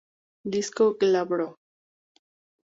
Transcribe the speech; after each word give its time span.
Disco 0.53 0.97
glabro. 0.99 1.47